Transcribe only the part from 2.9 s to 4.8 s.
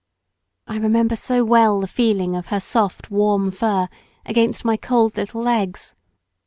warm fur against my